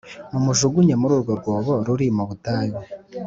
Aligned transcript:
Mumujugunye 0.31 0.93
muri 1.01 1.11
uru 1.17 1.33
rwobo 1.41 1.73
ruri 1.85 2.05
mu 2.15 2.23
butayu 2.29 2.77